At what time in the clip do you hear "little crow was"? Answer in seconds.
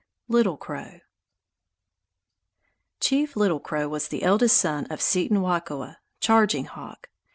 3.35-4.07